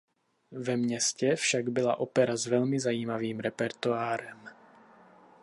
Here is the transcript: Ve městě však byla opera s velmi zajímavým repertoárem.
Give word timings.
Ve 0.51 0.77
městě 0.77 1.35
však 1.35 1.69
byla 1.69 1.99
opera 1.99 2.37
s 2.37 2.45
velmi 2.47 2.79
zajímavým 2.79 3.39
repertoárem. 3.39 4.49